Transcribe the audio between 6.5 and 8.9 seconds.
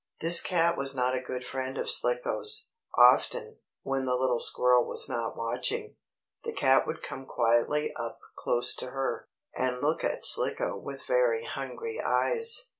cat would come quietly up close to